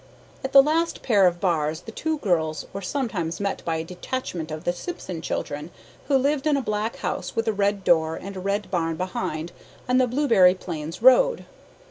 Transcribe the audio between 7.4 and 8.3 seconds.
a red door